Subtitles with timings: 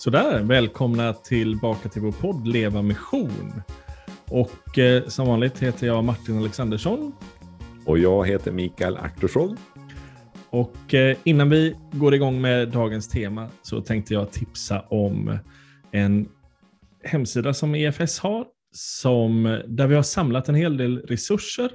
[0.00, 3.52] Sådär, välkomna tillbaka till vår podd Leva Mission.
[4.28, 7.12] Och eh, som vanligt heter jag Martin Alexandersson.
[7.86, 9.56] Och jag heter Mikael Aktorsson.
[10.50, 15.38] Och eh, innan vi går igång med dagens tema så tänkte jag tipsa om
[15.90, 16.28] en
[17.04, 21.70] hemsida som EFS har, som, där vi har samlat en hel del resurser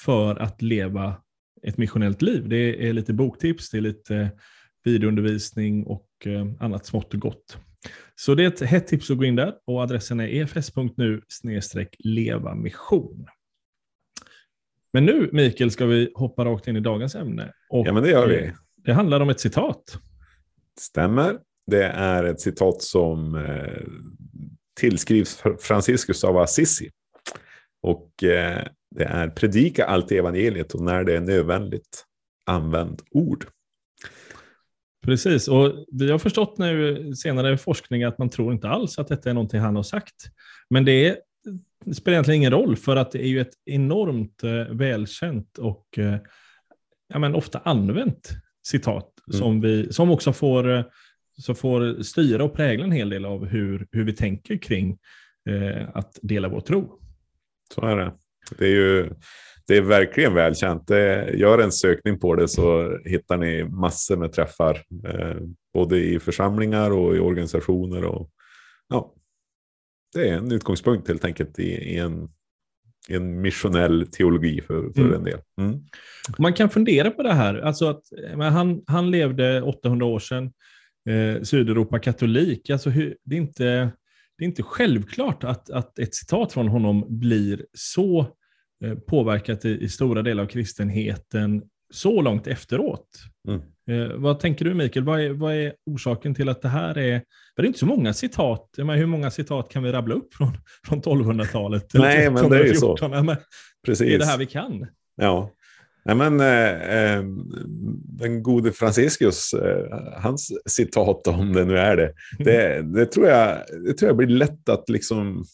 [0.00, 1.14] för att leva
[1.62, 2.48] ett missionellt liv.
[2.48, 4.30] Det är lite boktips, det är lite
[4.84, 7.58] videoundervisning och eh, annat smått och gott.
[8.14, 11.22] Så det är ett hett tips att gå in där och adressen är efs.nu
[11.98, 13.26] leva mission.
[14.92, 17.52] Men nu, Mikael, ska vi hoppa rakt in i dagens ämne.
[17.70, 18.44] Och ja, men det gör vi.
[18.44, 19.98] Eh, det handlar om ett citat.
[20.78, 21.38] Stämmer.
[21.66, 23.82] Det är ett citat som eh,
[24.80, 26.90] tillskrivs Franciscus av Assisi.
[27.82, 28.10] Och
[28.90, 32.04] det är predika allt evangeliet och när det är nödvändigt,
[32.46, 33.46] använd ord.
[35.02, 39.08] Precis, och vi har förstått nu senare i forskning att man tror inte alls att
[39.08, 40.14] detta är någonting han har sagt.
[40.70, 41.16] Men det, är,
[41.84, 45.98] det spelar egentligen ingen roll för att det är ju ett enormt eh, välkänt och
[45.98, 46.16] eh,
[47.08, 48.30] ja, men ofta använt
[48.62, 49.40] citat mm.
[49.40, 50.84] som, vi, som också får, eh,
[51.38, 54.98] så får styra och prägla en hel del av hur, hur vi tänker kring
[55.48, 57.00] eh, att dela vår tro.
[57.74, 58.12] Så är det.
[58.58, 59.10] Det är ju
[59.70, 60.86] det är verkligen välkänt.
[60.86, 64.82] Det, gör en sökning på det så hittar ni massor med träffar.
[65.04, 65.36] Eh,
[65.74, 68.04] både i församlingar och i organisationer.
[68.04, 68.30] Och,
[68.88, 69.14] ja,
[70.14, 72.28] det är en utgångspunkt helt enkelt i, i en,
[73.08, 75.14] i en missionell teologi för, för mm.
[75.14, 75.38] en del.
[75.60, 75.80] Mm.
[76.38, 77.54] Man kan fundera på det här.
[77.54, 78.02] Alltså att,
[78.38, 80.52] han, han levde 800 år sedan,
[81.08, 82.70] eh, Sydeuropa katolik.
[82.70, 83.64] Alltså hur, det, är inte,
[84.38, 88.36] det är inte självklart att, att ett citat från honom blir så
[89.06, 93.06] påverkat i, i, stora delar av kristenheten så långt efteråt.
[93.48, 93.60] Mm.
[93.90, 97.22] Eh, vad tänker du Mikael, vad är, vad är, orsaken till att det här är,
[97.56, 100.52] det är inte så många citat, men hur många citat kan vi rabbla upp från,
[100.86, 101.86] från 1200-talet?
[101.94, 103.08] Nej, men det är ju så.
[103.08, 103.36] men
[103.86, 104.06] Precis.
[104.06, 104.86] Det är det här vi kan.
[105.16, 105.50] Ja.
[106.04, 107.24] Nej, men, eh, eh,
[108.18, 113.58] den gode Franciscus, eh, hans citat om det nu är det, det, det, tror jag,
[113.86, 115.44] det tror jag blir lätt att liksom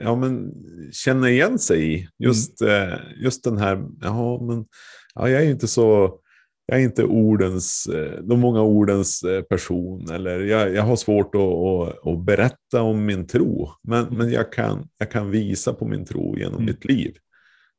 [0.00, 0.52] ja, men,
[0.92, 2.08] känna igen sig i.
[2.18, 2.98] Just, mm.
[3.16, 4.64] just den här, ja, men,
[5.14, 6.18] ja, jag är inte så,
[6.66, 10.10] jag är inte ordens, eh, de många ordens eh, person.
[10.10, 13.68] Eller jag, jag har svårt att, att, att berätta om min tro.
[13.82, 14.18] Men, mm.
[14.18, 16.66] men jag, kan, jag kan visa på min tro genom mm.
[16.66, 17.16] mitt liv.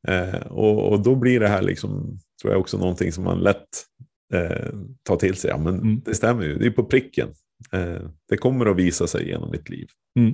[0.07, 3.85] Eh, och, och då blir det här liksom, tror jag också någonting som man lätt
[4.33, 4.73] eh,
[5.03, 5.49] tar till sig.
[5.49, 6.01] Ja, men mm.
[6.05, 7.27] det stämmer ju, det är på pricken.
[7.71, 9.87] Eh, det kommer att visa sig genom mitt liv.
[10.19, 10.33] Mm.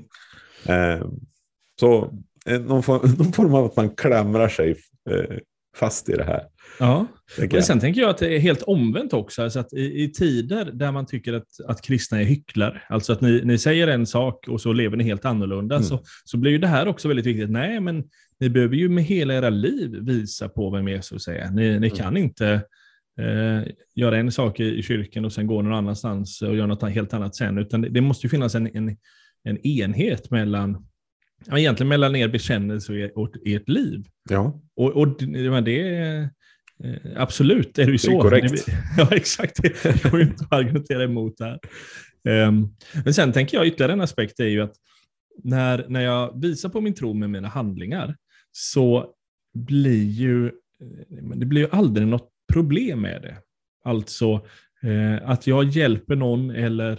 [0.66, 1.08] Eh,
[1.80, 2.14] så
[2.46, 4.76] eh, någon form, någon form av att man klamrar sig
[5.76, 6.44] fast i det här.
[6.80, 7.08] Ja,
[7.52, 9.44] men sen tänker jag att det är helt omvänt också.
[9.44, 13.22] Alltså att i, i, tider där man tycker att, att kristna är hycklare, alltså att
[13.22, 15.88] ni, ni säger en sak och så lever ni helt annorlunda, mm.
[15.88, 17.50] så, så blir ju det här också väldigt viktigt.
[17.50, 18.04] Nej, men
[18.40, 21.50] ni behöver ju med hela era liv visa på vem Jesus är.
[21.52, 21.90] Ni, ni mm.
[21.90, 22.62] kan inte
[23.17, 26.91] eh, göra en sak i, i, kyrkan och sen gå någon annanstans och göra något
[26.91, 28.97] helt annat sen, utan det, det måste ju finnas en, en,
[29.44, 30.88] en enhet mellan
[31.45, 34.05] ja, egentligen mellan er bekännelse och ert liv.
[34.29, 34.61] Ja.
[34.75, 35.07] Och, och
[35.63, 36.29] det är
[37.16, 38.11] absolut, är det ju så.
[38.11, 38.66] Det är korrekt.
[38.97, 39.63] Ja, exakt.
[39.63, 41.59] Det går ju inte att argumentera emot här.
[42.47, 44.73] Um, men sen tänker jag ytterligare en aspekt är ju att
[45.44, 48.16] när, när jag visar på min tro med mina handlingar
[48.51, 49.13] så
[49.53, 50.51] blir ju
[51.35, 53.38] det blir ju aldrig något problem med det.
[53.84, 54.46] Alltså
[54.84, 56.91] eh, att jag hjälper någon eller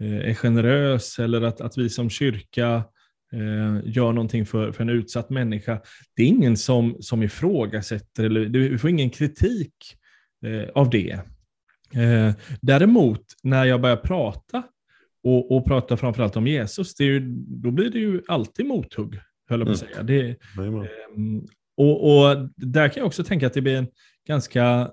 [0.00, 2.84] eh, är generös eller att, att vi som kyrka
[3.32, 5.80] eh, gör någonting för, för en utsatt människa.
[6.16, 9.74] Det är ingen som, som ifrågasätter, eller du får ingen kritik
[10.46, 11.20] eh, av det.
[11.94, 14.62] Eh, däremot, när jag börjar prata,
[15.22, 19.60] och, och prata framförallt om Jesus, det ju, då blir det ju alltid mothugg, höll
[19.60, 19.94] jag på att mm.
[19.94, 20.02] säga.
[20.02, 20.84] Det, eh,
[21.76, 23.88] och, och, där kan jag också tänka att det blir en
[24.26, 24.90] ganska,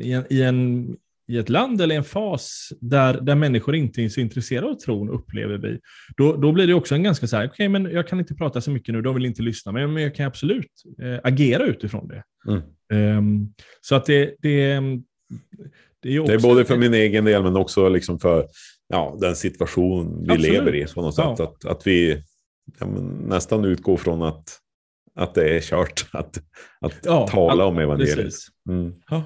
[0.00, 0.96] i en, i en
[1.28, 5.10] i ett land eller en fas där, där människor inte är så intresserade av tron,
[5.10, 5.80] upplever vi,
[6.16, 8.34] då, då blir det också en ganska så här, okej, okay, men jag kan inte
[8.34, 10.70] prata så mycket nu, de vill inte lyssna, men, men jag kan absolut
[11.02, 12.22] eh, agera utifrån det.
[12.48, 13.18] Mm.
[13.18, 14.80] Um, så att det, det,
[16.02, 18.48] det är, också, det är både för min egen del, men också liksom för
[18.88, 20.52] ja, den situation vi absolut.
[20.52, 21.24] lever i på något sätt.
[21.38, 21.44] Ja.
[21.44, 22.22] Att, att vi
[22.80, 22.86] ja,
[23.26, 24.58] nästan utgår från att,
[25.18, 26.38] att det är kört att,
[26.80, 28.34] att ja, tala om evangeliet.
[28.68, 28.94] Mm.
[29.10, 29.22] Ja,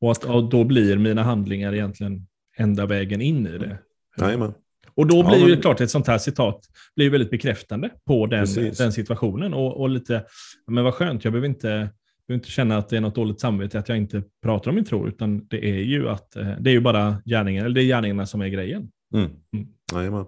[0.00, 3.78] och att och då blir mina handlingar egentligen enda vägen in i det.
[4.20, 4.54] Jajamän.
[4.94, 5.48] Och då blir ja, men...
[5.48, 6.60] ju klart ett sånt här citat
[6.96, 8.46] blir väldigt bekräftande på den,
[8.78, 9.54] den situationen.
[9.54, 10.24] Och, och, lite,
[10.66, 13.78] men vad skönt, jag behöver inte, behöver inte känna att det är något dåligt samvete
[13.78, 16.74] att jag inte pratar om min tro, utan det är ju, att, eh, det är
[16.74, 18.90] ju bara gärningar, eller det är gärningarna som är grejen.
[19.14, 19.30] Mm.
[19.52, 19.66] Mm.
[19.92, 20.24] Jajamän.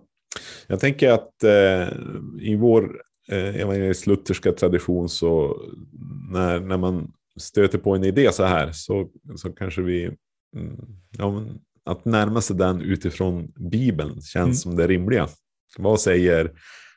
[0.66, 1.88] Jag tänker att eh,
[2.40, 5.62] i vår eh, evangelisk-lutherska tradition så
[6.30, 10.04] när, när man stöter på en idé så här så, så kanske vi,
[10.56, 10.76] mm,
[11.18, 11.44] ja,
[11.84, 14.54] att närma sig den utifrån Bibeln känns mm.
[14.54, 15.28] som det rimliga.
[15.78, 16.52] Vad säger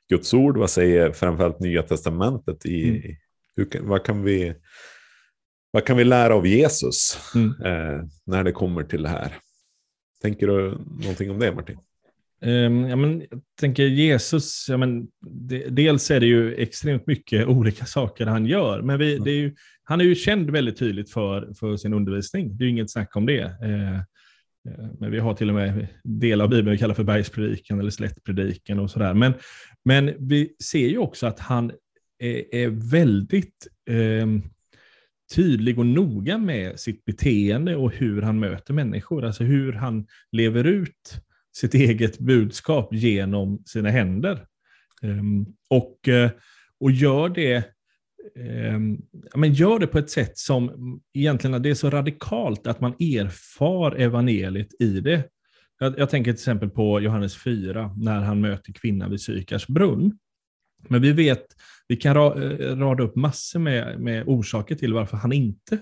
[0.10, 3.16] Guds ord, vad säger framförallt Nya Testamentet i, mm.
[3.56, 4.56] hur, vad kan vi
[5.72, 7.50] vad kan vi lära av Jesus mm.
[7.50, 9.38] eh, när det kommer till det här?
[10.22, 11.78] Tänker du någonting om det Martin?
[12.42, 17.48] Um, ja, men, jag tänker Jesus, ja, men, det, dels är det ju extremt mycket
[17.48, 19.28] olika saker han gör, men vi, mm.
[19.28, 22.57] är ju, han är ju känd väldigt tydligt för, för sin undervisning.
[22.57, 23.44] Det är ju inget snack om det.
[23.44, 24.00] Uh,
[25.00, 28.80] men vi har till och med delar av Bibeln vi kallar för bergspredikan eller slättpredikan
[28.80, 29.13] och sådär.
[29.13, 29.33] Men,
[29.86, 31.72] men vi ser ju också att han
[32.19, 34.28] är, är väldigt eh,
[35.36, 39.25] tydlig och noga med sitt beteende och hur han möter människor.
[39.25, 41.22] Alltså hur han lever ut
[41.59, 44.45] sitt eget budskap genom sina händer.
[45.01, 46.31] Ehm, och, eh,
[46.80, 47.63] och gör det
[48.36, 48.98] ehm,
[49.36, 50.71] men gör det på ett sätt som
[51.13, 55.24] egentligen det är så radikalt att man erfar evangeliet i det.
[55.80, 60.18] Jag, jag tänker till exempel på Johannes 4, när han möter kvinnan vid Sykars brunn.
[60.88, 61.45] Men vi vet,
[61.88, 65.77] vi kan ra, eh, rada upp massor med, med orsaker till varför han inte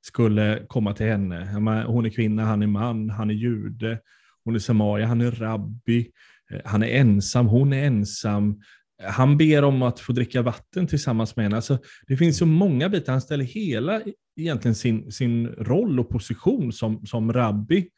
[0.00, 1.84] skulle komma till henne.
[1.86, 3.98] Hon är kvinna, han är man, han är jude,
[4.46, 6.10] hon är samaria, han är rabbi,
[6.50, 8.60] eh, han är ensam, hon är ensam.
[9.02, 11.56] Han ber om att få dricka vatten tillsammans med henne.
[11.56, 13.12] Alltså, det finns så många bitar.
[13.12, 17.88] Han ställer hela e-, egentligen sin, sin roll och position som, som rabbi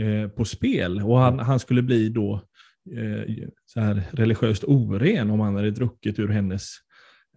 [0.00, 1.02] eh, på spel.
[1.02, 2.34] Och han, han skulle bli då
[2.96, 3.34] eh,
[3.66, 6.72] så här religiöst oren om han hade druckit ur hennes,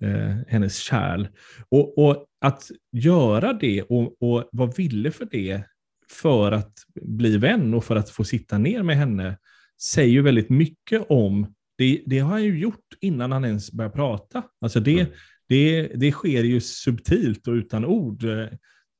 [0.02, 1.28] eh, hennes kärl.
[1.70, 5.64] Och, och, att göra det och, och vara villig för det
[6.12, 9.38] för att bli vän och för att få sitta ner med henne
[9.82, 13.92] säger ju väldigt mycket om, det, det har han ju gjort innan han ens börjar
[13.92, 14.44] prata.
[14.62, 15.12] Alltså det, mm.
[15.48, 18.24] det, det sker ju subtilt och utan ord,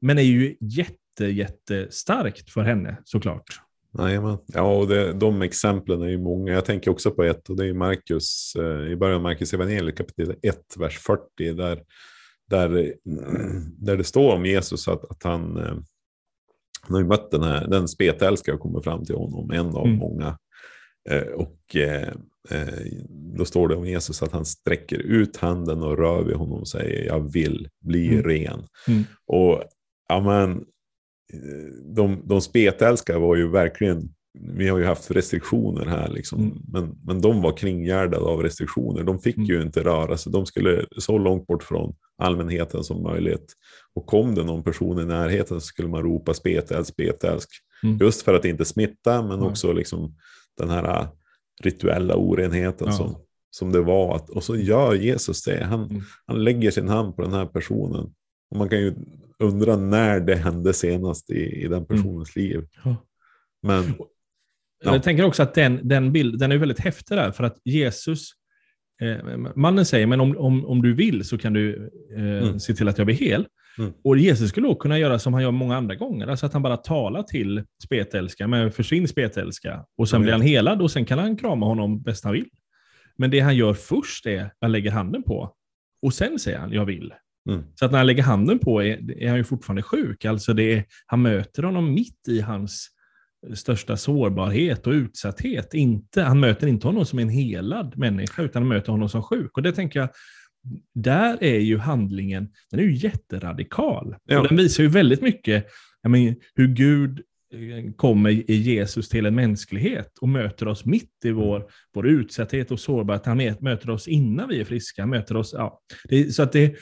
[0.02, 3.62] men är ju jätte, jättestarkt för henne såklart.
[3.98, 4.38] Jajamän.
[4.48, 6.54] Ja, och det, de exemplen är ju många.
[6.54, 9.98] Jag tänker också på ett och det är Markus, eh, i början av Markus evangeliet
[9.98, 11.84] kapitel 1, vers 40, där,
[12.50, 12.94] där,
[13.78, 15.76] där det står om Jesus att, att han, eh,
[16.90, 19.86] han har ju mött den här, den spetälskare och kommer fram till honom, en av
[19.86, 19.98] mm.
[19.98, 20.38] många.
[21.10, 22.10] Eh, och eh,
[22.50, 22.84] eh,
[23.38, 26.68] då står det om Jesus att han sträcker ut handen och rör vid honom och
[26.68, 28.24] säger jag vill bli mm.
[28.24, 28.64] ren.
[28.88, 29.04] Mm.
[29.28, 29.64] Och
[30.10, 30.66] ja, men,
[31.96, 34.10] de, de spetälskare var ju verkligen,
[34.40, 36.58] vi har ju haft restriktioner här, liksom, mm.
[36.68, 39.04] men, men de var kringgärdade av restriktioner.
[39.04, 39.50] De fick mm.
[39.50, 43.54] ju inte röra sig, de skulle så långt bort från allmänheten som möjligt.
[43.94, 47.50] Och kom det någon person i närheten så skulle man ropa spetälsk, spetälsk.
[47.84, 47.98] Mm.
[47.98, 50.16] Just för att inte smitta, men också liksom
[50.58, 51.08] den här
[51.64, 52.94] rituella orenheten ja.
[52.94, 53.16] som,
[53.52, 54.16] som det var.
[54.16, 55.64] Att, och så gör Jesus det.
[55.64, 56.02] Han, mm.
[56.26, 58.14] han lägger sin hand på den här personen.
[58.52, 58.96] Och man kan ju
[59.40, 61.86] undra när det hände senast i, i den mm.
[61.86, 62.48] personens mm.
[62.48, 62.68] liv.
[62.84, 62.96] Ja.
[63.62, 63.94] Men,
[64.84, 64.94] ja.
[64.94, 68.32] Jag tänker också att den, den bilden den är väldigt häftig där, för att Jesus,
[69.56, 72.60] mannen säger, men om, om, om du vill så kan du eh, mm.
[72.60, 73.48] se till att jag blir hel.
[73.78, 73.94] Mm.
[74.04, 76.62] Och Jesus skulle också kunna göra som han gör många andra gånger, alltså att han
[76.62, 80.24] bara talar till spetälska, men försvinn spetälska, och sen mm.
[80.24, 82.50] blir han helad och sen kan han krama honom bäst han vill.
[83.18, 85.54] Men det han gör först är att lägga handen på,
[86.02, 87.14] och sen säger han jag vill.
[87.50, 87.64] Mm.
[87.76, 90.26] Så att när han lägger handen på är, är han ju fortfarande sjuk.
[90.26, 92.90] Alltså det är, han möter honom mitt i hans
[93.54, 95.74] största sårbarhet och utsatthet.
[95.74, 99.58] Inte, han möter inte honom som en helad människa, utan han möter honom som sjuk.
[99.58, 100.10] Och det tänker jag,
[100.96, 104.16] där är ju handlingen, den är ju jätteradikal.
[104.26, 104.40] Ja.
[104.40, 105.66] Och den visar ju väldigt mycket
[106.08, 107.22] men, hur Gud
[107.54, 112.72] eh, kommer i Jesus till en mänsklighet och möter oss mitt i vår, vår utsatthet
[112.72, 113.26] och sårbarhet.
[113.26, 115.06] Han möter oss innan vi är friska.
[115.06, 115.82] Möter oss, ja.
[116.04, 116.76] Det, så att det,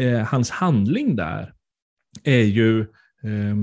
[0.00, 1.52] eh, hans handling där
[2.24, 2.86] är ju
[3.22, 3.56] eh,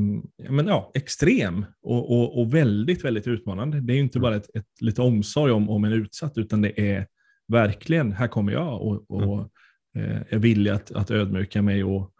[0.51, 3.81] men ja, extrem och, och, och, väldigt, väldigt utmanande.
[3.81, 7.07] Det är inte bara ett, ett, lite omsorg om, om en utsatt, utan det är
[7.47, 9.49] verkligen, här kommer jag och, och
[9.95, 10.11] mm.
[10.11, 12.11] eh, är villig att, att ödmjuka mig och,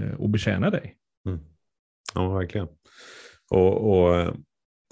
[0.00, 0.96] eh, och betjäna dig.
[1.26, 1.40] Mm.
[2.14, 2.68] Ja, verkligen.
[3.50, 4.36] Och, och,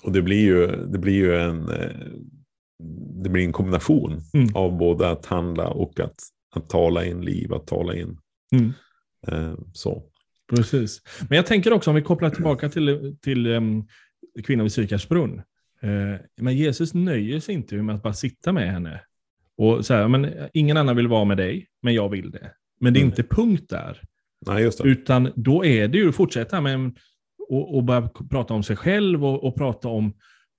[0.02, 1.90] och det, blir ju, det blir ju en, eh,
[3.22, 4.48] det blir en kombination mm.
[4.54, 6.14] av både att handla och att,
[6.56, 8.18] att tala in liv, att tala in
[8.52, 8.72] Mm.
[9.26, 10.09] Eh, så.
[10.50, 11.02] Precis.
[11.28, 13.86] Men jag tänker också om vi kopplar tillbaka till, till um,
[14.44, 15.42] kvinnan vid Sykars brunn.
[15.84, 19.00] Uh, men Jesus nöjer sig inte med att bara sitta med henne.
[19.56, 22.52] Och så här, men ingen annan vill vara med dig, men jag vill det.
[22.80, 23.10] Men det är mm.
[23.10, 24.02] inte punkt där.
[24.46, 24.88] Nej, just det.
[24.88, 26.92] Utan då är det ju att fortsätta med
[27.48, 30.12] och, och bara prata om sig själv och, och prata om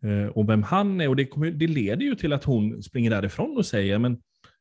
[0.03, 1.07] eh, och vem han är.
[1.07, 4.17] Och det, kommer, det leder ju till att hon springer därifrån och säger, men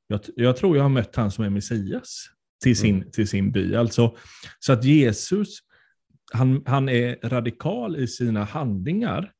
[0.06, 2.26] jag, jag tror jag har mött han som är Messias
[2.62, 3.10] till sin, mm.
[3.10, 3.74] till sin by.
[3.74, 4.16] Alltså,
[4.58, 5.58] så att Jesus,
[6.32, 9.32] han, han är radikal i sina handlingar,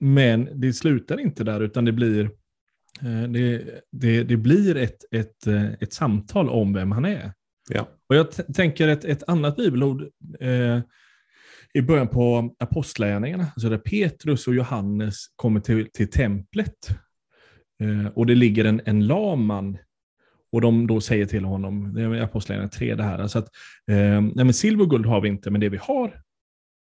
[0.00, 2.24] men det slutar inte där, utan det blir,
[3.00, 7.32] eh, det, det, det blir ett, ett, eh, ett samtal om vem han är.
[7.68, 7.88] Ja.
[8.08, 10.02] Och jag tänker ett, ett annat bibelord
[10.40, 10.80] eh,
[11.74, 16.88] i början på Apostlagärningarna, alltså där Petrus och Johannes kommer till, till templet.
[17.82, 19.78] Eh, och det ligger en, en lam man
[20.52, 23.48] och de då säger till honom, det är Apostlagärningarna 3 det här, alltså att
[23.90, 26.22] eh, nej men silver och guld har vi inte, men det vi har,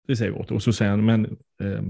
[0.08, 0.50] det säger vi åt.
[0.50, 1.24] Och så säger han, men
[1.62, 1.82] eh,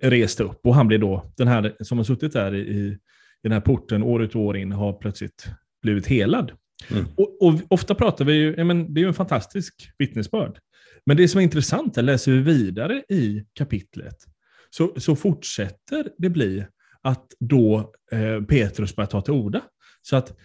[0.00, 0.66] reste upp.
[0.66, 2.98] Och han blir då, den här som har suttit där i, i
[3.42, 5.46] den här porten år ut och år in, har plötsligt
[5.82, 6.52] blivit helad.
[6.90, 7.04] Mm.
[7.16, 10.58] Och, och, ofta pratar vi ju, men det är ju en fantastisk vittnesbörd.
[11.06, 14.16] Men det som är intressant, är, läser vi vidare i kapitlet,
[14.70, 16.66] så, så fortsätter det bli
[17.02, 19.62] att då eh, Petrus börjar ta till orda.
[20.02, 20.36] Så att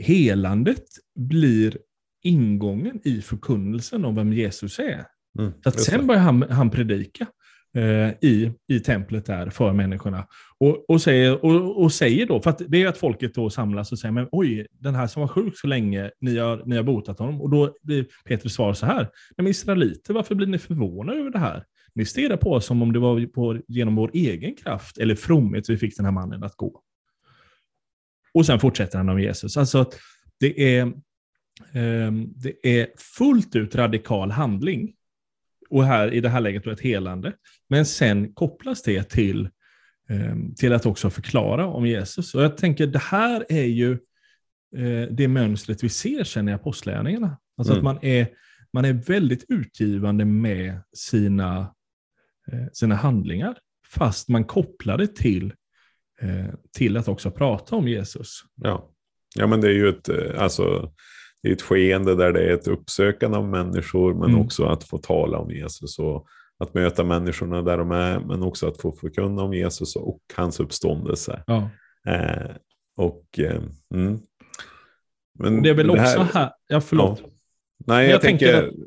[0.00, 1.78] helandet blir
[2.22, 5.06] ingången i förkunnelsen om vem Jesus är.
[5.38, 7.26] Mm, så att sen börjar han, han predika
[7.76, 10.26] eh, i, i templet där för människorna.
[10.58, 13.92] Och, och, säger, och, och säger då, för att det är att folket då samlas
[13.92, 16.82] och säger, men oj, den här som var sjuk så länge, ni har, ni har
[16.82, 17.40] botat honom.
[17.40, 21.38] Och då blir Petrus svar så här, men israeliter, varför blir ni förvånade över det
[21.38, 21.64] här?
[21.94, 25.70] Ni stirrar på oss som om det var på, genom vår egen kraft eller fromhet
[25.70, 26.82] vi fick den här mannen att gå.
[28.34, 29.56] Och sen fortsätter han om Jesus.
[29.56, 29.90] Alltså,
[30.40, 30.82] det är,
[31.72, 34.94] eh, det är fullt ut radikal handling.
[35.70, 37.32] Och här, i det här läget då ett helande.
[37.68, 39.48] Men sen kopplas det till,
[40.08, 42.34] eh, till att också förklara om Jesus.
[42.34, 43.92] Och jag tänker, det här är ju
[44.76, 47.38] eh, det mönstret vi ser sen i apostlärningarna.
[47.56, 47.86] Alltså mm.
[47.86, 48.28] att man är,
[48.72, 51.74] man är väldigt utgivande med sina,
[52.52, 55.52] eh, sina handlingar, fast man kopplar det till
[56.76, 58.40] till att också prata om Jesus.
[58.54, 58.90] Ja,
[59.36, 60.92] ja men det är ju ett, eh, alltså,
[61.42, 64.40] det är ett skeende där det är ett uppsökande av människor, men mm.
[64.40, 66.26] också att få tala om Jesus och
[66.58, 70.60] att möta människorna där de är, men också att få förkunna om Jesus och hans
[70.60, 71.42] uppståndelse.
[71.46, 71.70] Ja.
[72.08, 72.50] Eh,
[72.96, 73.62] och, eh,
[73.94, 74.18] mm.
[75.38, 77.20] Men det är väl det här, också här, ja förlåt.
[77.22, 77.30] Ja.
[77.86, 78.86] Nej, jag, jag, tänker, tänker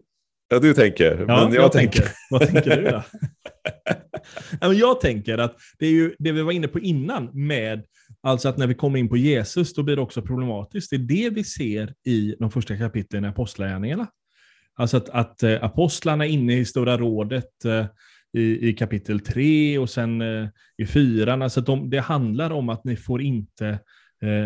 [0.53, 1.25] Ja, du tänker.
[1.27, 1.99] Ja, men jag, jag tänker.
[1.99, 2.15] tänker.
[2.29, 3.03] Vad tänker du då?
[4.61, 7.83] jag tänker att det är ju det vi var inne på innan med
[8.25, 10.89] Alltså att när vi kommer in på Jesus, då blir det också problematiskt.
[10.89, 14.07] Det är det vi ser i de första kapitlen i Apostlagärningarna.
[14.75, 17.85] Alltså att, att eh, apostlarna inne i Stora rådet eh,
[18.33, 21.33] i, i kapitel 3 och sen eh, i 4.
[21.33, 23.79] Alltså att de, det handlar om att ni får inte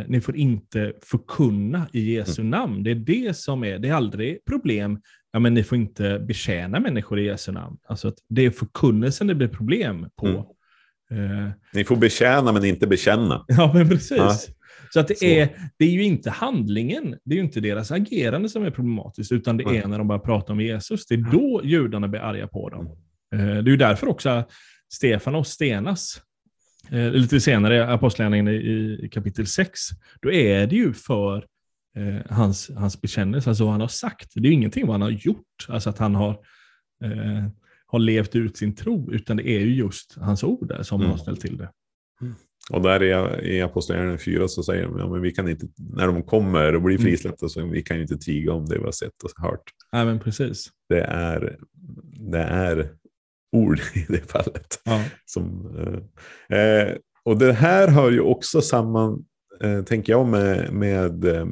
[0.08, 2.50] ni får inte förkunna i Jesu mm.
[2.50, 2.84] namn.
[2.84, 5.00] Det är det som är, det är aldrig problem
[5.38, 7.78] ja, men ni får inte betjäna människor i Jesu namn.
[7.88, 10.56] Alltså att det är förkunnelsen det blir problem på.
[11.12, 11.46] Mm.
[11.46, 11.52] Eh.
[11.74, 13.46] Ni får betjäna men inte bekänna.
[13.48, 14.18] Ja, men precis.
[14.18, 14.38] Ja.
[14.94, 15.26] Så att det, Så.
[15.26, 19.32] Är, det är ju inte handlingen, det är ju inte deras agerande som är problematiskt,
[19.32, 19.90] utan det är mm.
[19.90, 21.06] när de börjar prata om Jesus.
[21.08, 22.86] Det är då judarna blir arga på dem.
[23.36, 24.44] Eh, det är ju därför också
[24.94, 26.22] Stefanos stenas
[26.92, 29.80] eh, lite senare i Apostlagärningarna i, i kapitel 6.
[30.22, 31.46] Då är det ju för
[31.98, 34.32] eh, hans, hans bekännelse, alltså vad han har sagt.
[34.34, 36.32] Det är ju ingenting vad han har gjort, alltså att han har,
[37.04, 37.46] eh,
[37.88, 41.12] har levt ut sin tro, utan det är ju just hans ord där som mm.
[41.12, 41.70] har ställt till det.
[42.22, 42.36] Mm.
[42.70, 46.08] Och där i, i Apostlagärningarna 4 så säger de, ja, men vi kan inte, när
[46.08, 47.06] de kommer och blir mm.
[47.06, 49.64] frisläppta så vi kan ju inte tiga om det vi har sett och hört.
[49.94, 50.70] Nej, men precis.
[50.90, 51.58] Det är,
[52.32, 52.90] det är
[53.52, 54.82] ord i det fallet.
[54.84, 55.04] Ja.
[55.26, 55.76] Som,
[56.50, 59.26] eh, eh och det här hör ju också samman,
[59.64, 61.46] eh, tänker jag, med, med eh,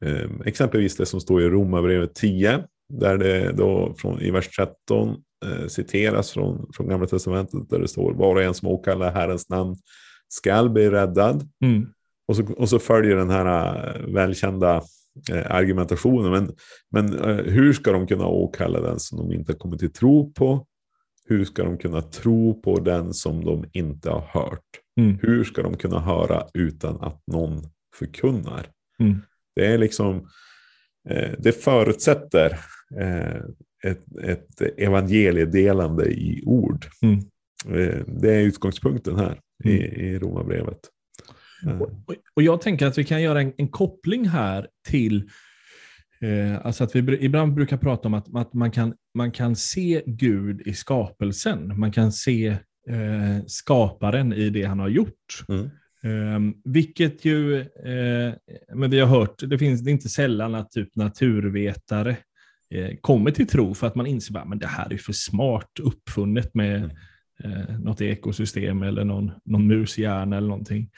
[0.00, 5.08] Eh, exempelvis det som står i Romarbrevet 10, där det då från, i vers 13
[5.44, 9.48] eh, citeras från, från Gamla Testamentet, där det står var och en som åkallar Herrens
[9.48, 9.76] namn
[10.28, 11.48] skall bli räddad.
[11.64, 11.86] Mm.
[12.28, 14.82] Och, så, och så följer den här välkända
[15.46, 16.30] argumentationen.
[16.30, 16.52] Men,
[16.90, 20.66] men hur ska de kunna åkalla den som de inte kommit till tro på?
[21.28, 24.64] Hur ska de kunna tro på den som de inte har hört?
[25.00, 25.18] Mm.
[25.22, 27.62] Hur ska de kunna höra utan att någon
[27.96, 28.66] förkunnar?
[28.98, 29.18] Mm.
[29.56, 30.28] Det är liksom,
[31.08, 32.58] eh, det förutsätter
[33.00, 33.36] eh,
[33.84, 36.86] ett, ett evangeliedelande i ord.
[37.02, 37.18] Mm.
[37.80, 39.76] Eh, det är utgångspunkten här mm.
[39.76, 40.78] i, i Romarbrevet.
[41.80, 41.90] Och,
[42.34, 45.30] och jag tänker att vi kan göra en, en koppling här till
[46.26, 50.02] Eh, alltså att vi ibland brukar prata om att, att, man, kan, man kan se
[50.06, 51.78] Gud i skapelsen.
[51.78, 52.46] Man kan se
[52.88, 55.44] eh, skaparen i det han har gjort.
[55.48, 55.70] Mm.
[56.02, 58.34] Um, vilket ju, uh,
[58.74, 62.16] men vi har hört, det finns det inte sällan att typ naturvetare
[62.74, 66.54] uh, kommer till tro för att man inser att det här är för smart uppfunnet
[66.54, 66.90] med, mm.
[67.44, 70.90] eh, något ekosystem eller någon, någon mushjärna eller någonting.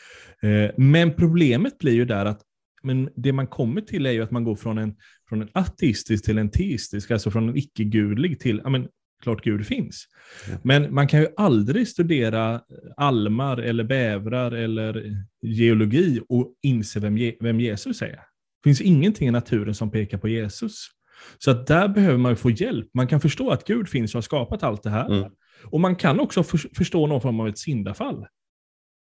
[0.42, 2.42] Eh, men problemet blir ju där att
[2.82, 4.96] men det man kommer till är ju att man går från en,
[5.28, 8.88] från en ateistisk till en teistisk, alltså från en icke-gudlig till, ja men
[9.22, 10.06] klart Gud finns.
[10.48, 10.54] Ja.
[10.62, 12.60] Men man kan ju aldrig studera
[12.96, 18.06] almar eller bävrar eller geologi och inse vem, Je vem Jesus är.
[18.08, 20.86] Det finns ingenting i naturen som pekar på Jesus.
[21.38, 22.88] Så att där behöver man få hjälp.
[22.94, 25.06] Man kan förstå att Gud finns och har skapat allt det här.
[25.06, 25.30] Mm.
[25.64, 28.26] Och man kan också för, förstå någon form av ett syndafall.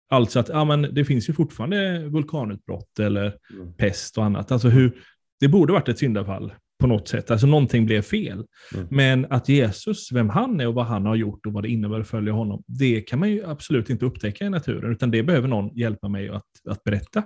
[0.09, 3.73] Alltså att ja, men det finns ju fortfarande vulkanutbrott eller mm.
[3.73, 4.51] pest och annat.
[4.51, 4.97] Alltså hur,
[5.39, 7.31] det borde varit ett syndafall på något sätt.
[7.31, 8.45] Alltså någonting blev fel.
[8.73, 8.87] Mm.
[8.91, 11.99] Men att Jesus, vem han är och vad han har gjort och vad det innebär
[11.99, 15.47] att följa honom, det kan man ju absolut inte upptäcka i naturen, utan det behöver
[15.47, 17.23] någon hjälpa mig att, att berätta.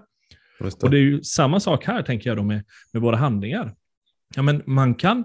[0.59, 0.83] Det.
[0.83, 2.63] Och det är ju samma sak här, tänker jag, då med,
[2.93, 3.75] med våra handlingar.
[4.35, 5.17] Ja, men man kan,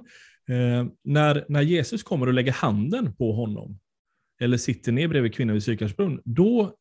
[0.48, 3.78] eh, när, när Jesus kommer och lägger handen på honom,
[4.40, 6.74] eller sitter ner bredvid kvinnan vid Sykarsbrunn, då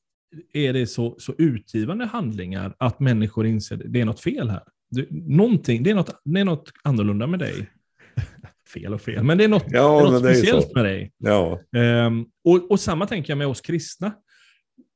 [0.53, 4.63] är det så, så utgivande handlingar att människor inser att det är något fel här.
[4.91, 7.69] Det, någonting, det, är något, det är något annorlunda med dig.
[8.73, 11.11] fel och fel, men det är något, ja, det är något speciellt är med dig.
[11.17, 11.59] Ja.
[12.07, 14.07] Um, och, och, samma tänker jag med oss kristna.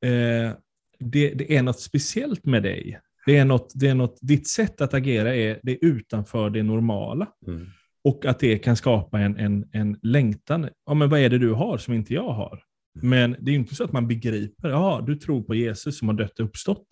[0.06, 0.52] Uh,
[0.98, 3.00] det, det, är något speciellt med dig.
[3.26, 6.62] Det är något, det är något, ditt sätt att agera är, det är utanför det
[6.62, 7.28] normala.
[7.46, 7.66] Mm.
[8.04, 10.68] Och att det kan skapa en, en, en längtan.
[10.86, 12.62] Ja, men vad är det du har som inte jag har?
[13.02, 16.14] Men det är inte så att man begriper, ja, du tror på Jesus som har
[16.14, 16.86] dött och uppstått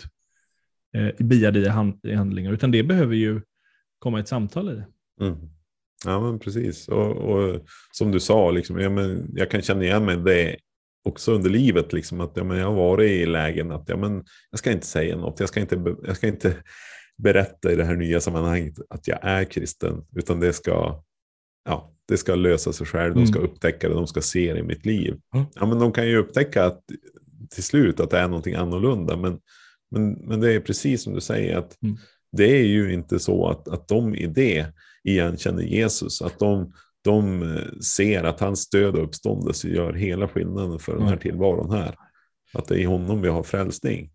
[0.96, 3.40] eh, dina hand, handlingar, utan det behöver ju
[3.98, 4.82] komma ett samtal i.
[5.24, 5.36] Mm.
[6.04, 6.88] Ja, men precis.
[6.88, 7.60] Och, och,
[7.92, 10.56] som du sa, liksom, ja, men jag kan känna igen mig det
[11.04, 11.92] också under livet.
[11.92, 14.86] Liksom, att ja, men jag har varit i lägen att ja, men jag ska inte
[14.86, 16.54] säga något, jag ska inte, jag ska inte
[17.16, 21.02] berätta i det här nya sammanhanget att jag är kristen, utan det ska,
[21.64, 23.50] ja, det ska lösa sig själv, de ska mm.
[23.50, 25.16] upptäcka det, de ska se det i mitt liv.
[25.54, 26.80] Ja, men de kan ju upptäcka att,
[27.50, 29.40] till slut att det är någonting annorlunda, men,
[29.90, 31.96] men, men det är precis som du säger, att mm.
[32.32, 34.66] det är ju inte så att, att de i det
[35.04, 36.72] igenkänner Jesus, att de,
[37.04, 41.70] de eh, ser att hans död och uppståndelse gör hela skillnaden för den här tillvaron
[41.70, 41.94] här.
[42.52, 44.10] Att det är i honom vi har frälsning.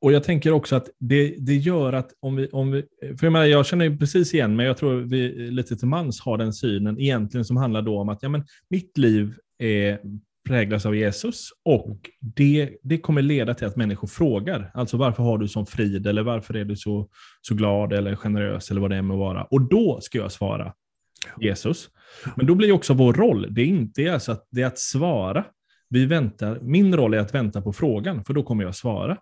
[0.00, 3.32] Och jag tänker också att det, det gör att om vi, om vi, för jag,
[3.32, 7.00] menar, jag känner precis igen, men jag tror vi lite till mans har den synen
[7.00, 10.00] egentligen som handlar då om att ja, men mitt liv är,
[10.48, 14.70] präglas av Jesus och det, det kommer leda till att människor frågar.
[14.74, 17.08] Alltså varför har du sån frid eller varför är du så,
[17.40, 19.44] så glad eller generös eller vad det är med att vara.
[19.44, 20.72] Och då ska jag svara
[21.40, 21.88] Jesus.
[22.36, 25.44] Men då blir också vår roll, det är inte alltså att, det är att svara.
[25.88, 29.18] Vi väntar, min roll är att vänta på frågan, för då kommer jag svara.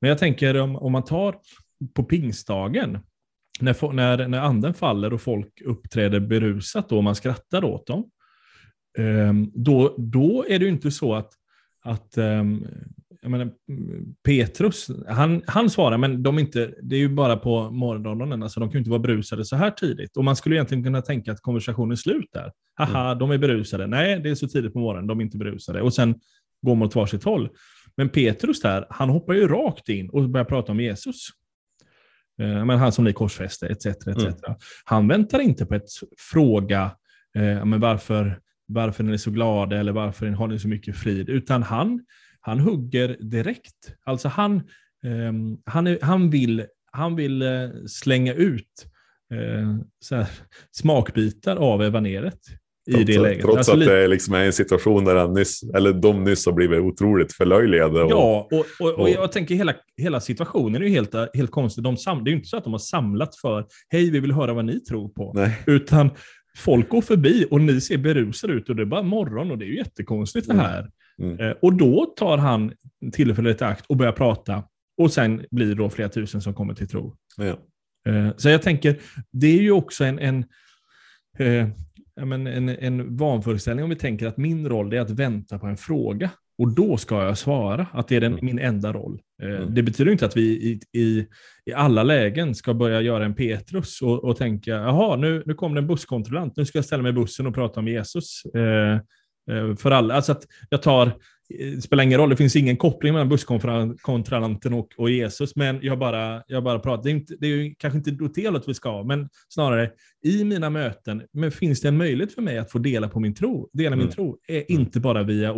[0.00, 1.36] Men jag tänker om, om man tar
[1.94, 2.98] på pingstdagen,
[3.60, 8.10] när, när, när anden faller och folk uppträder berusat då, och man skrattar åt dem,
[9.52, 11.32] då, då är det ju inte så att,
[11.84, 12.18] att
[13.22, 13.50] jag menar,
[14.24, 18.68] Petrus, han, han svarar, men de inte, det är ju bara på morgonen, alltså de
[18.68, 20.16] kan ju inte vara brusade så här tidigt.
[20.16, 22.52] Och man skulle egentligen kunna tänka att konversationen är slut där.
[22.74, 23.18] Haha, mm.
[23.18, 23.86] de är berusade.
[23.86, 25.82] Nej, det är så tidigt på morgonen, de är inte berusade.
[25.82, 26.14] Och sen
[26.62, 27.48] går man åt varsitt håll.
[27.96, 31.28] Men Petrus där, han hoppar ju rakt in och börjar prata om Jesus.
[32.40, 33.86] Eh, men han som ni korsfäste, etc.
[33.86, 34.06] etc.
[34.06, 34.34] Mm.
[34.84, 35.88] Han väntar inte på ett
[36.32, 36.82] fråga,
[37.36, 38.40] eh, men varför,
[38.72, 41.28] varför är ni så glada eller varför har ni så mycket frid?
[41.28, 42.00] Utan han,
[42.40, 43.94] han hugger direkt.
[44.04, 44.56] Alltså han,
[45.04, 45.32] eh,
[45.66, 47.48] han, är, han vill, han vill eh,
[47.86, 48.86] slänga ut
[49.32, 50.26] eh, här,
[50.70, 52.40] smakbitar av evangeliet
[52.86, 53.42] i trots, det läget.
[53.42, 56.52] Trots alltså, att det liksom är en situation där han nyss, eller de nyss har
[56.52, 58.02] blivit otroligt förlöjligade.
[58.02, 61.84] Och, ja, och, och, och, jag tänker hela, hela situationen är ju helt, helt konstig.
[61.84, 64.32] De sam, det är ju inte så att de har samlat för, hej vi vill
[64.32, 65.32] höra vad ni tror på.
[65.34, 65.62] Nej.
[65.66, 66.10] Utan
[66.56, 69.64] folk går förbi och ni ser berusade ut och det är bara morgon och det
[69.64, 70.66] är ju jättekonstigt det mm.
[70.66, 70.90] här.
[71.18, 71.38] Mm.
[71.38, 71.56] Mm.
[71.62, 72.72] och då tar han
[73.12, 74.64] tillfället i akt och börjar prata.
[74.96, 77.16] Och sen blir det då flera tusen som kommer till tro.
[77.36, 77.58] Ja.
[78.12, 80.44] Eh, så jag tänker, det är ju också en, en
[81.38, 81.68] eh,
[82.16, 86.30] en, en vanföreställning om vi tänker att min roll är att vänta på en fråga.
[86.62, 88.46] Och då ska jag svara, att det är den, mm.
[88.46, 89.20] min enda roll.
[89.42, 89.74] Eh, mm.
[89.74, 91.26] Det betyder inte att vi i, i,
[91.64, 95.74] i alla lägen ska börja göra en Petrus och, och tänka, jaha, nu, nu kom
[95.74, 98.42] det en busskontrollant, nu ska jag ställa mig i bussen och prata om Jesus.
[98.54, 98.92] Eh,
[99.50, 100.14] eh för alla.
[100.14, 101.12] Alltså att jag tar
[101.58, 105.98] det spelar ingen roll, det finns ingen koppling mellan busskontrollanten och, och, Jesus, men jag
[105.98, 107.04] bara, jag bara pratar.
[107.04, 109.90] Det är, inte, det är kanske inte åt det hållet vi ska, men snarare
[110.24, 113.34] i mina möten, men finns det en möjlighet för mig att få dela på min
[113.34, 113.68] tro?
[113.72, 113.98] Dela mm.
[113.98, 115.54] min tro är inte bara via,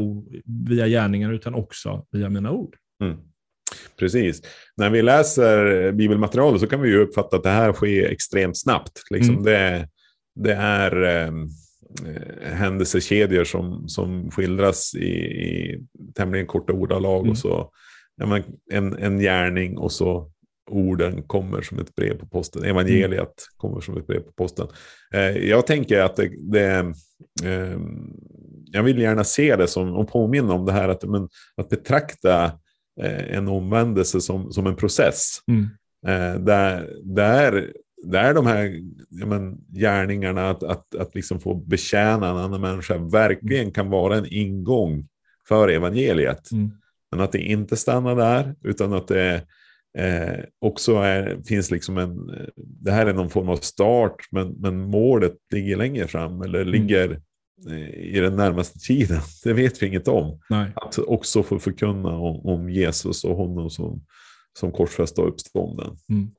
[0.68, 2.76] via gärningar, utan också via mina ord.
[3.02, 3.16] Mm.
[3.98, 4.42] Precis.
[4.76, 9.02] När vi läser bibelmaterialet så kan vi ju uppfatta att det här sker extremt snabbt.
[9.11, 9.44] Liksom mm.
[9.44, 9.88] det,
[10.35, 11.26] det är...
[11.28, 11.48] Um eh,
[12.42, 15.80] händelsekedjor som, som skildras i, i
[16.14, 17.20] tämligen korta ordalag.
[17.20, 17.30] Mm.
[17.30, 17.70] Och så,
[18.16, 20.30] ja, en, en gärning och så
[20.70, 22.64] orden kommer som ett brev på posten.
[22.64, 23.28] Evangeliet mm.
[23.57, 24.66] kommer som ett brev på posten.
[25.14, 26.94] Eh, jag tänker att det, det
[27.44, 27.78] eh,
[28.70, 32.44] jag vill gärna se det som, och påminna om det här att, men, att betrakta
[33.00, 35.38] eh, en omvändelse som, som en process.
[35.48, 35.68] Mm.
[36.07, 36.40] Eh,
[37.04, 37.72] där,
[38.05, 38.81] där, där de här
[39.27, 44.27] men, gärningarna, att, att, att liksom få betjäna en annan människa, verkligen kan vara en
[44.27, 45.09] ingång
[45.49, 46.53] för evangeliet.
[46.53, 46.71] Mm.
[47.11, 49.35] Men att det inte stannar där, utan att det
[49.99, 52.17] eh, också är, finns liksom en,
[52.57, 56.73] det här är någon form av start, men, men målet ligger längre fram, eller mm.
[56.73, 57.21] ligger
[57.69, 59.21] eh, i den närmaste tiden.
[59.45, 60.40] Det vet vi inget om.
[60.51, 60.73] Nej.
[60.77, 64.05] Att också få förkunna om, om Jesus och honom som,
[64.59, 65.97] som korsfäst och uppstånden.
[66.09, 66.31] Mm.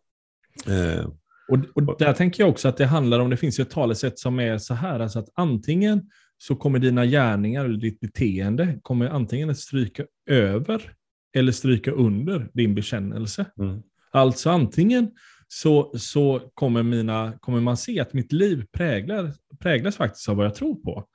[0.67, 1.07] Eh,
[1.47, 4.19] och, och där tänker jag också att det handlar om, det finns ju ett talesätt
[4.19, 9.09] som är så här, alltså att antingen så kommer dina gärningar eller ditt beteende kommer
[9.09, 10.91] antingen att stryka över
[11.35, 13.45] eller stryka under din bekännelse.
[13.59, 13.81] Mm.
[14.11, 15.11] Alltså antingen
[15.47, 20.45] så, så kommer, mina, kommer man se att mitt liv präglar, präglas faktiskt av vad
[20.45, 21.07] jag tror på.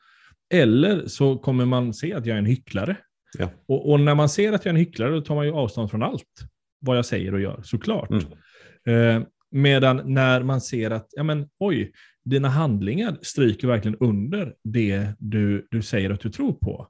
[0.55, 2.97] Eller så kommer man se att jag är en hycklare.
[3.39, 3.51] Ja.
[3.69, 5.91] Och, och, när man ser att jag är en hycklare, då tar man ju avstånd
[5.91, 6.25] från allt
[6.81, 8.11] vad jag säger och gör, såklart.
[8.11, 9.17] Mm.
[9.17, 11.93] Eh, medan när man ser att, ja men oj,
[12.25, 16.89] dina handlingar stryker verkligen under det du, du säger att du tror på.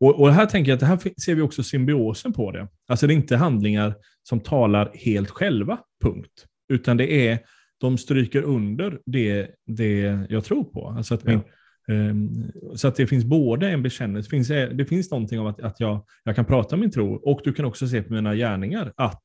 [0.00, 2.68] Och, och här tänker jag att det här ser vi också symbiosen på det.
[2.88, 6.46] Alltså det är inte handlingar som talar helt själva, punkt.
[6.68, 7.38] Utan det är,
[7.80, 10.94] de stryker under det, det jag tror på.
[10.96, 11.40] Alltså att min,
[11.86, 11.94] ja.
[11.94, 15.60] um, så att det finns både en bekännelse, det finns, det finns någonting om att,
[15.60, 18.34] att jag, jag kan prata om min tro, och du kan också se på mina
[18.34, 19.22] gärningar att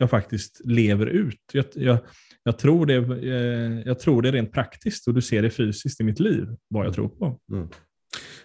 [0.00, 1.40] jag faktiskt lever ut.
[1.52, 1.98] Jag, jag,
[2.42, 6.04] jag, tror det, eh, jag tror det rent praktiskt och du ser det fysiskt i
[6.04, 7.40] mitt liv, vad jag tror på.
[7.52, 7.68] Mm.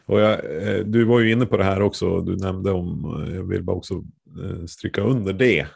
[0.06, 3.36] Och jag, eh, du var ju inne på det här också, du nämnde om, eh,
[3.36, 4.04] jag vill bara också
[4.68, 5.68] stryka under det,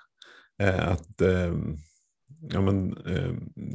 [0.80, 1.22] att
[2.52, 2.98] ja, men,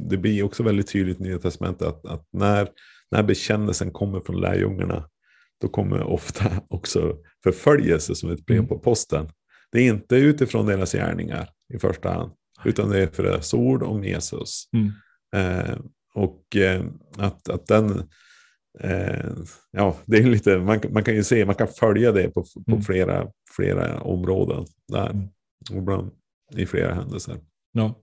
[0.09, 2.67] det blir också väldigt tydligt i Nya Testamentet att, att när,
[3.11, 5.09] när bekännelsen kommer från lärjungarna,
[5.61, 8.67] då kommer ofta också förföljelse som ett brev mm.
[8.67, 9.27] på posten.
[9.75, 12.31] Det är inte utifrån deras gärningar i första hand,
[12.63, 14.69] utan det är för deras ord om Jesus.
[14.73, 14.91] Mm.
[15.35, 15.77] Eh,
[16.13, 16.85] och eh,
[17.17, 18.09] att, att den
[18.79, 19.31] Eh,
[19.71, 22.71] ja, det är lite, man, man kan ju se, man kan följa det på, på
[22.71, 22.81] mm.
[22.81, 25.09] flera, flera områden där.
[25.09, 25.27] Mm.
[25.71, 26.11] Ibland
[26.55, 27.37] i flera händelser.
[27.71, 28.01] Ja.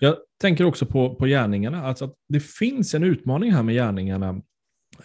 [0.00, 4.42] Jag tänker också på, på gärningarna, alltså att det finns en utmaning här med gärningarna.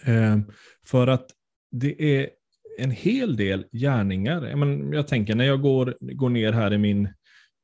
[0.02, 0.38] Eh,
[0.86, 1.30] för att
[1.70, 2.30] det är
[2.78, 4.46] en hel del gärningar.
[4.46, 7.08] Jag, men, jag tänker när jag går, går ner här i min,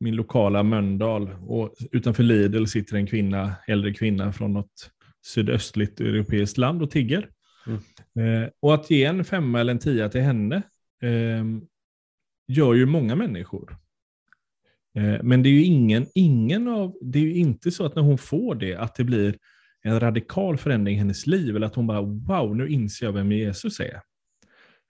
[0.01, 4.91] min lokala Mölndal och utanför Lidl sitter en kvinna, äldre kvinna från något
[5.27, 7.31] sydöstligt europeiskt land och tigger.
[7.67, 8.43] Mm.
[8.43, 10.57] Eh, och att ge en femma eller en tia till henne
[11.03, 11.45] eh,
[12.49, 13.77] gör ju många människor.
[14.99, 18.03] Eh, men det är ju ingen, ingen av, det är ju inte så att när
[18.03, 19.37] hon får det, att det blir
[19.83, 23.33] en radikal förändring i hennes liv, eller att hon bara wow, nu inser jag vem
[23.33, 24.01] Jesus är.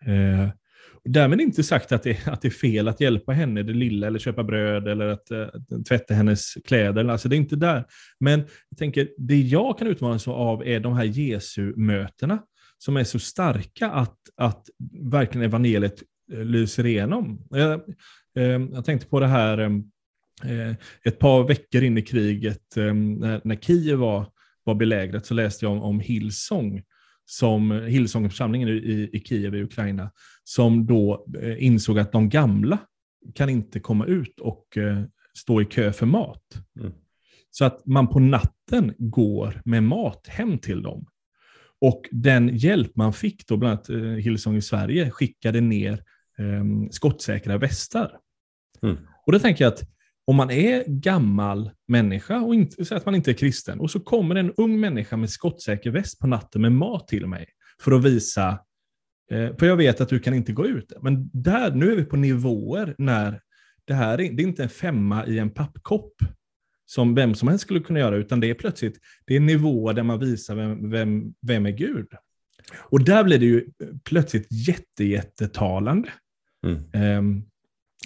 [0.07, 0.49] Eh,
[1.09, 4.19] Därmed inte sagt att det, att det är fel att hjälpa henne det lilla, eller
[4.19, 7.05] köpa bröd, eller att uh, tvätta hennes kläder.
[7.05, 7.85] Alltså det är inte där.
[8.21, 12.39] Men jag tänker, det jag kan utmanas av är de här Jesu-mötena,
[12.79, 14.67] som är så starka att, att
[15.13, 17.47] verkligen evangeliet eh, lyser igenom.
[17.51, 17.73] Jag,
[18.37, 19.83] eh, jag tänkte på det här
[21.05, 24.27] ett par veckor in i kriget, när, när Kiev var,
[24.65, 26.83] var belägrat, så läste jag om, om Hillsong,
[27.27, 30.11] som Hillsongförsamlingen i, i Kiev i Ukraina,
[30.45, 32.79] som då eh, insåg att de gamla
[33.35, 35.03] kan inte komma ut och eh,
[35.39, 36.45] stå i kö för mat.
[36.81, 36.93] Mm.
[37.51, 41.07] Så att man på natten går med mat hem till dem.
[41.81, 45.93] Och den hjälp man fick, då, bland annat eh, Hillsong i Sverige, skickade ner
[46.39, 48.19] eh, skottsäkra västar.
[48.83, 48.97] Mm.
[49.27, 49.83] Och då tänker jag att
[50.27, 54.01] om man är gammal människa och inte, så att man inte är kristen och så
[54.01, 57.47] kommer en ung människa med skottsäker väst på natten med mat till mig
[57.81, 58.49] för att visa,
[59.31, 60.93] eh, för jag vet att du kan inte gå ut.
[61.03, 63.41] Men där, nu är vi på nivåer när
[63.85, 66.15] det här är, det är inte en femma i en pappkopp
[66.87, 70.03] som vem som helst skulle kunna göra, utan det är plötsligt det är nivåer där
[70.03, 72.07] man visar vem, vem, vem är Gud.
[72.77, 73.67] Och där blir det ju
[74.05, 76.09] plötsligt jätte, jättetalande.
[76.67, 77.19] Mm.
[77.19, 77.45] Um,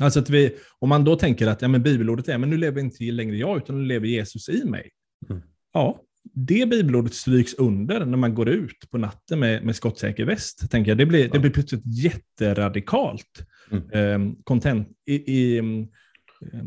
[0.00, 2.80] Alltså att vi, om man då tänker att ja, men bibelordet är, men nu lever
[2.80, 4.90] inte längre jag, utan nu lever Jesus i mig.
[5.30, 5.42] Mm.
[5.72, 6.00] Ja,
[6.34, 10.70] det bibelordet stryks under när man går ut på natten med, med skottsäker väst.
[10.70, 10.98] Tänker jag.
[10.98, 11.30] Det, blir, ja.
[11.32, 13.46] det blir plötsligt jätteradikalt.
[13.70, 14.22] Mm.
[14.22, 15.88] Um, content, i, i, um,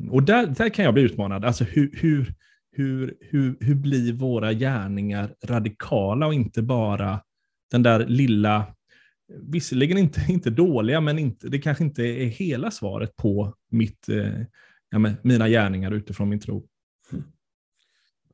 [0.09, 1.45] och där, där kan jag bli utmanad.
[1.45, 2.33] Alltså hur, hur,
[2.71, 7.19] hur, hur, hur blir våra gärningar radikala och inte bara
[7.71, 8.65] den där lilla,
[9.39, 14.41] visserligen inte, inte dåliga, men inte, det kanske inte är hela svaret på mitt, eh,
[14.89, 16.67] ja, mina gärningar utifrån min tro.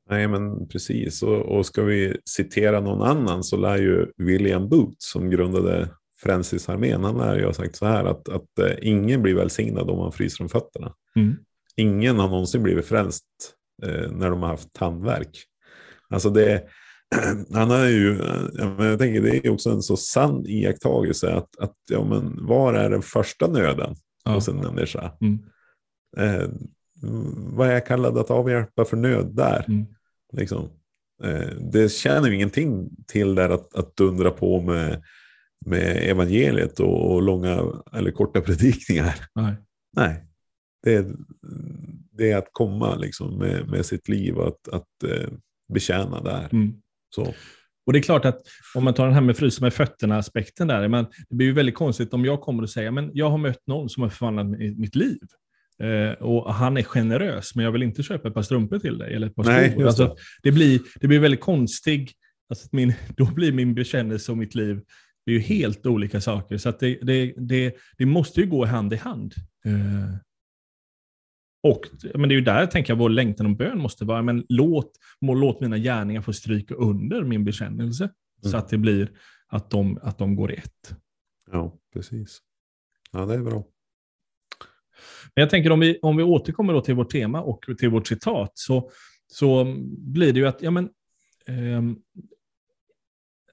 [0.09, 1.23] Nej, men precis.
[1.23, 7.03] Och, och ska vi citera någon annan så lär ju William Booth som grundade Frälsningsarmén,
[7.03, 10.11] han lär ju ha sagt så här att, att uh, ingen blir välsignad om man
[10.11, 10.93] fryser om fötterna.
[11.15, 11.35] Mm.
[11.75, 13.25] Ingen har någonsin blivit frälst
[13.85, 15.43] uh, när de har haft tandvärk.
[16.09, 16.63] Alltså det,
[17.53, 18.19] han är ju,
[18.79, 22.89] jag tänker det är också en så sann iakttagelse att, att ja, men var är
[22.89, 24.33] den första nöden ja.
[24.33, 25.11] hos en människa?
[25.21, 25.39] Mm.
[26.17, 26.49] Eh,
[27.37, 29.65] vad är jag kallad att avhjälpa för nöd där?
[29.67, 29.85] Mm.
[30.33, 30.69] Liksom.
[31.23, 35.03] Eh, det tjänar ju ingenting till där att, att dundra på med,
[35.65, 39.15] med evangeliet och, och långa eller korta predikningar.
[39.35, 39.53] Nej.
[39.93, 40.23] Nej.
[40.83, 41.05] Det, är,
[42.11, 45.29] det är att komma liksom med, med sitt liv att, att eh,
[45.73, 46.49] betjäna där.
[46.51, 46.73] Mm.
[47.15, 47.33] Så.
[47.85, 48.41] Och det är klart att
[48.75, 51.75] om man tar den här med frysa med fötterna-aspekten där, men det blir ju väldigt
[51.75, 54.95] konstigt om jag kommer och säger men jag har mött någon som har förvandlat mitt
[54.95, 55.19] liv.
[55.83, 59.13] Eh, och han är generös, men jag vill inte köpa ett par strumpor till dig
[59.13, 59.85] eller ett par Nej, skor.
[59.85, 62.11] Alltså, det, blir, det blir väldigt konstigt.
[62.49, 64.81] Alltså min, då blir min bekännelse och mitt liv
[65.27, 66.57] det är ju helt olika saker.
[66.57, 69.33] Så det, det, det, det, måste ju gå hand i hand.
[69.65, 70.15] Eh,
[71.63, 71.81] och
[72.13, 74.21] men det är ju där tänker jag vår längtan och bön måste vara.
[74.21, 74.91] Men låt,
[75.21, 78.03] må, låt mina gärningar få stryka under min bekännelse.
[78.03, 78.51] Mm.
[78.51, 79.11] Så att det blir
[79.47, 80.95] att de, att de går ett.
[81.51, 82.41] Ja, precis.
[83.11, 83.63] Ja, det är bra.
[85.35, 88.07] Men jag tänker om vi, om vi återkommer då till vårt tema och till vårt
[88.07, 88.91] citat så,
[89.27, 90.89] så blir det ju att ja, men,
[91.47, 91.81] eh,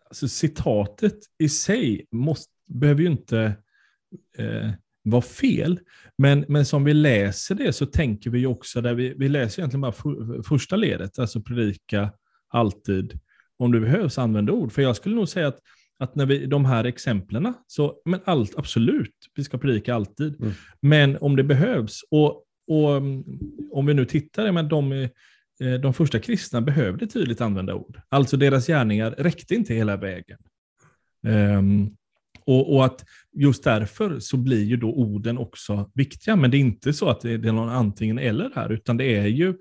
[0.08, 3.56] alltså citatet i sig måste, behöver ju inte
[4.38, 4.70] eh,
[5.04, 5.80] vara fel.
[6.18, 9.80] Men, men som vi läser det så tänker vi också, där vi, vi läser egentligen
[9.80, 12.12] bara för, första ledet, alltså predika
[12.48, 13.20] alltid,
[13.58, 14.72] om det behövs, använda ord.
[14.72, 15.60] För jag skulle nog säga att
[15.98, 20.40] att när vi, de här exemplen, så men allt, absolut, vi ska predika alltid.
[20.40, 20.52] Mm.
[20.80, 23.24] Men om det behövs, och, och mm,
[23.72, 28.00] om vi nu tittar, men de, eh, de första kristna behövde tydligt använda ord.
[28.08, 30.38] Alltså deras gärningar räckte inte hela vägen.
[31.26, 31.96] Um,
[32.46, 36.36] och, och, att just därför så blir ju då orden också viktiga.
[36.36, 39.26] Men det är inte så att det är någon antingen eller här, utan det är
[39.26, 39.54] ju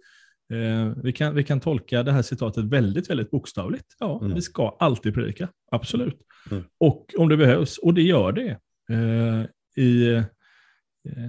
[0.53, 3.85] Eh, vi, kan, vi kan tolka det här citatet väldigt, väldigt bokstavligt.
[3.99, 4.33] Ja, mm.
[4.33, 6.19] vi ska alltid predika, absolut.
[6.51, 6.63] Mm.
[6.79, 8.57] Och om det behövs, och det gör det.
[8.89, 9.45] Eh,
[9.83, 10.23] i, eh,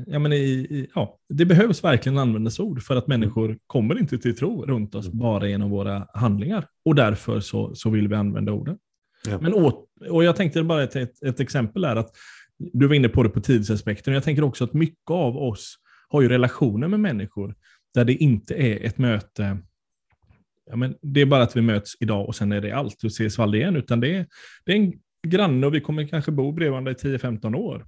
[0.06, 3.58] ja, men i, i, ja, det behövs verkligen användas ord för att människor mm.
[3.66, 5.18] kommer inte till tro runt oss mm.
[5.18, 6.66] bara genom våra handlingar.
[6.84, 8.78] Och därför så, så vill vi använda orden.
[9.28, 9.38] Ja.
[9.40, 12.10] Men åt, och jag tänkte bara ett, ett, ett exempel är att
[12.58, 14.14] du var inne på det på tidsaspekten.
[14.14, 17.54] Jag tänker också att mycket av oss har ju relationer med människor
[17.94, 19.58] där det inte är ett möte,
[20.70, 23.10] ja, men det är bara att vi möts idag och sen är det allt, och
[23.10, 24.26] ses aldrig igen, utan det är,
[24.64, 24.92] det är en
[25.26, 27.86] granne och vi kommer kanske bo bredvid varandra i 10-15 år.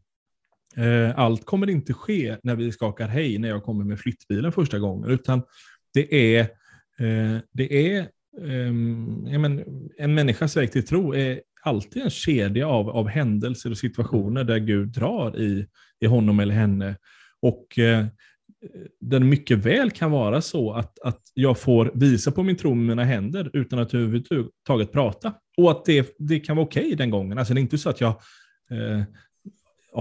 [0.76, 4.78] Eh, allt kommer inte ske när vi skakar hej när jag kommer med flyttbilen första
[4.78, 5.42] gången, utan
[5.94, 6.40] det är,
[6.98, 8.08] eh, det är
[8.44, 9.64] ehm, men,
[9.98, 14.58] en människas väg till tro är alltid en kedja av, av händelser och situationer där
[14.58, 15.66] Gud drar i,
[16.00, 16.96] i honom eller henne.
[17.42, 18.06] Och eh,
[19.00, 22.86] den mycket väl kan vara så att, att jag får visa på min tro med
[22.86, 25.34] mina händer utan att överhuvudtaget prata.
[25.56, 27.38] Och att det, det kan vara okej okay den gången.
[27.38, 28.10] Alltså det är inte så att jag
[28.70, 29.02] eh,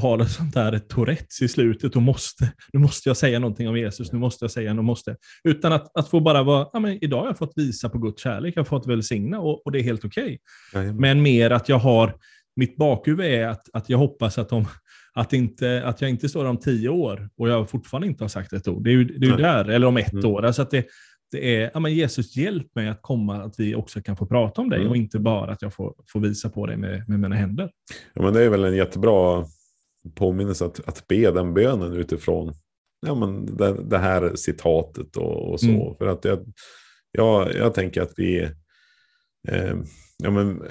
[0.02, 3.78] har ett sånt där Tourettes i slutet och måste, nu måste jag säga någonting om
[3.78, 5.16] Jesus, nu måste jag säga, nu måste.
[5.44, 8.24] Utan att, att få bara vara, ja men idag har jag fått visa på Guds
[8.24, 10.40] kärlek, jag har fått välsigna och, och det är helt okej.
[10.72, 10.94] Okay.
[10.94, 12.16] Men mer att jag har,
[12.56, 14.66] mitt bakhuvud är att, att jag hoppas att de
[15.14, 18.54] att, inte, att jag inte står om tio år och jag fortfarande inte har sagt
[18.54, 18.84] ett ord.
[18.84, 20.32] Det är ju, det är ju där, eller om ett mm.
[20.32, 20.46] år.
[20.46, 20.86] Alltså att det,
[21.32, 24.62] det är, ja, men Jesus hjälp mig att komma, att vi också kan få prata
[24.62, 24.90] om dig mm.
[24.90, 27.70] och inte bara att jag får, får visa på dig med, med mina händer.
[28.14, 29.46] Ja, men det är väl en jättebra
[30.16, 32.54] påminnelse att, att be den bönen utifrån
[33.06, 35.70] ja, men det, det här citatet och, och så.
[35.70, 35.96] Mm.
[35.98, 36.40] För att jag,
[37.12, 38.42] jag, jag tänker att vi,
[39.48, 39.76] eh,
[40.18, 40.62] ja, men,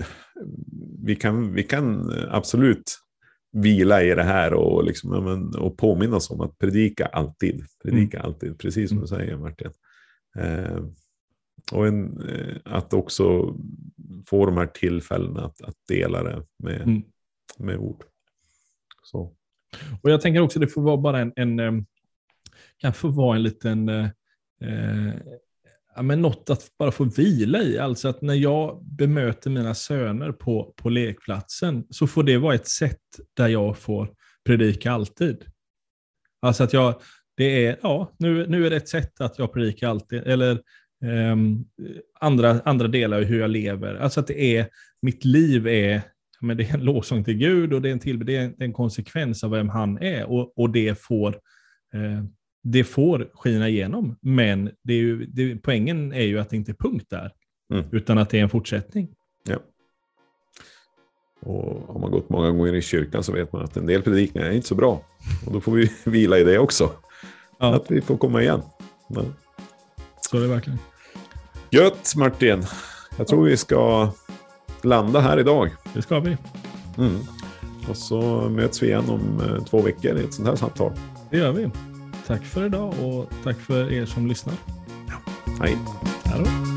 [1.04, 2.98] vi, kan, vi kan absolut
[3.52, 7.64] vila i det här och, liksom, men, och påminna oss om att predika alltid.
[7.84, 8.26] Predika mm.
[8.26, 9.18] alltid, precis som du mm.
[9.18, 9.70] säger Martin.
[10.38, 10.84] Eh,
[11.72, 13.56] och en, eh, att också
[14.26, 17.02] få de här tillfällena att, att dela det med, mm.
[17.58, 18.04] med ord.
[19.04, 19.34] Så.
[20.02, 21.86] Och Jag tänker också att det får vara bara en, en
[22.78, 24.08] kan få vara en liten eh,
[24.60, 25.14] eh,
[25.96, 27.78] ja, men något att bara få vila i.
[27.78, 32.68] Alltså att när jag bemöter mina söner på, på lekplatsen så får det vara ett
[32.68, 33.00] sätt
[33.36, 34.14] där jag får
[34.44, 35.44] predika alltid.
[36.42, 37.00] Alltså att jag,
[37.36, 40.22] det är, ja, nu, nu är det ett sätt att jag predikar alltid.
[40.22, 40.52] Eller
[41.04, 41.36] eh,
[42.20, 43.94] andra, andra delar av hur jag lever.
[43.94, 44.68] Alltså att det är,
[45.02, 46.02] mitt liv är
[46.44, 48.72] men det är en lovsång till Gud och det är en, till, det är en,
[48.72, 51.28] konsekvens av vem han är och, och det får
[51.94, 52.24] eh,
[52.64, 56.72] det får skina igenom, men det är ju, det, poängen är ju att det inte
[56.72, 57.32] är punkt där,
[57.72, 57.84] mm.
[57.92, 59.08] utan att det är en fortsättning.
[59.48, 59.56] Ja.
[61.40, 64.48] Och har man gått många gånger i kyrkan så vet man att en del predikningar
[64.48, 65.04] är inte så bra.
[65.46, 66.90] Och då får vi vila i det också.
[67.58, 67.74] Ja.
[67.74, 68.62] Att vi får komma igen.
[69.08, 69.24] Ja.
[70.20, 70.78] Så är det verkligen.
[71.70, 72.62] Gött Martin.
[73.18, 74.10] Jag tror vi ska
[74.84, 75.70] landa här idag.
[75.94, 76.36] Det ska vi.
[76.98, 77.18] Mm.
[77.88, 78.20] Och så
[78.50, 80.92] möts vi igen om eh, två veckor i ett sånt här samtal.
[81.30, 81.70] Det gör vi.
[82.26, 84.54] Tack för idag och tack för er som lyssnar.
[85.08, 85.32] Ja.
[85.60, 85.78] Hej.
[86.24, 86.73] Hallå.